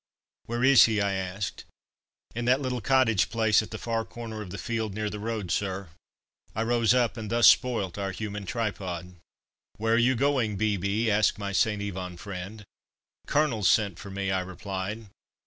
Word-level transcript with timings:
"Where 0.47 0.63
is 0.63 0.85
he?" 0.85 0.99
I 0.99 1.13
asked. 1.13 1.63
"In 2.33 2.45
that 2.45 2.59
little 2.59 2.81
cottage 2.81 3.29
place 3.29 3.61
at 3.61 3.69
the 3.69 3.77
far 3.77 4.03
corner 4.03 4.41
of 4.41 4.49
the 4.49 4.57
field, 4.57 4.95
near 4.95 5.11
the 5.11 5.19
road, 5.19 5.51
sir." 5.51 5.89
I 6.55 6.63
rose 6.63 6.91
up 6.95 7.17
and 7.17 7.29
thus 7.29 7.45
spoilt 7.45 7.99
our 7.99 8.11
human 8.11 8.47
tripod. 8.47 9.13
"Where 9.77 9.93
are 9.93 9.97
you 9.99 10.15
going 10.15 10.55
'B.B.'?" 10.57 11.11
asked 11.11 11.37
my 11.37 11.51
St. 11.51 11.83
Yvon 11.83 12.17
friend. 12.17 12.63
"Colonel's 13.27 13.69
sent 13.69 13.99
for 13.99 14.09
me," 14.09 14.31
I 14.31 14.39
replied. 14.39 15.05